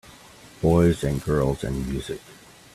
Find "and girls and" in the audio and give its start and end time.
1.03-1.87